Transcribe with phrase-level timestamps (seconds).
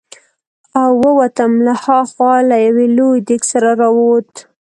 [0.81, 4.31] او ووتم، له ها خوا له یو لوی دېګ سره را ووت.